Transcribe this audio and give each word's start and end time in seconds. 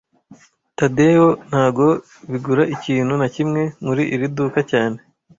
Tadeyo 0.77 1.27
ntago 1.47 1.87
bigura 2.31 2.63
ikintu 2.75 3.13
na 3.21 3.27
kimwe 3.35 3.61
muri 3.85 4.03
iri 4.15 4.27
duka 4.35 4.59
cyane 4.71 4.97